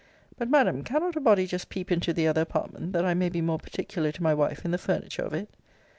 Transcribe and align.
But, 0.35 0.49
Madam, 0.49 0.83
cannot 0.83 1.15
a 1.15 1.19
body 1.19 1.45
just 1.45 1.69
peep 1.69 1.91
into 1.91 2.11
the 2.11 2.25
other 2.27 2.41
apartment; 2.41 2.91
that 2.93 3.05
I 3.05 3.13
may 3.13 3.29
be 3.29 3.39
more 3.39 3.59
particular 3.59 4.11
to 4.13 4.23
my 4.23 4.33
wife 4.33 4.65
in 4.65 4.71
the 4.71 4.79
furniture 4.79 5.21
of 5.21 5.33
it? 5.35 5.47